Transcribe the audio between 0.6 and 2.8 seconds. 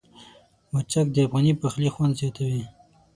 مرچک د افغاني پخلي خوند زیاتوي.